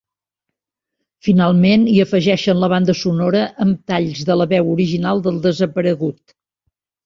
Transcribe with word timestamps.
Finalment, 1.27 1.83
hi 1.91 1.99
afegeixen 2.07 2.59
la 2.63 2.71
banda 2.75 2.97
sonora 3.03 3.45
amb 3.69 3.95
talls 3.95 4.25
de 4.33 4.41
la 4.43 4.51
veu 4.57 4.75
original 4.81 5.25
del 5.29 5.41
desaparegut. 5.49 6.39